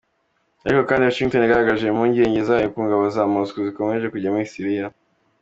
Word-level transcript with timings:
Ariko 0.65 0.81
kandi 0.89 1.05
Washington 1.07 1.41
yagaragaje 1.43 1.83
impungenge 1.85 2.39
zayo 2.47 2.67
ku 2.73 2.79
ngabo 2.85 3.03
za 3.15 3.23
Moscow 3.33 3.61
zikomeje 3.67 4.11
kujya 4.13 4.33
muri 4.33 4.51
Siriya. 4.53 4.85